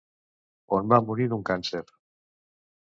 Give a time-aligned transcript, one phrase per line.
[0.77, 1.85] On va morir d'un càncer.